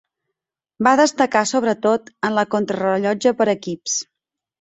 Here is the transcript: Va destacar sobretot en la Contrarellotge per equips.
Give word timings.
Va 0.85 0.93
destacar 0.99 1.43
sobretot 1.49 2.09
en 2.29 2.33
la 2.37 2.45
Contrarellotge 2.55 3.35
per 3.43 3.49
equips. 3.55 3.99